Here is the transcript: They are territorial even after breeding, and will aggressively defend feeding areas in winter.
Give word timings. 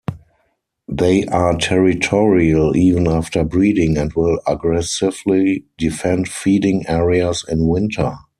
They 0.91 1.25
are 1.25 1.55
territorial 1.59 2.75
even 2.75 3.07
after 3.07 3.43
breeding, 3.43 3.99
and 3.99 4.11
will 4.15 4.39
aggressively 4.47 5.65
defend 5.77 6.27
feeding 6.27 6.87
areas 6.87 7.45
in 7.47 7.67
winter. 7.67 8.15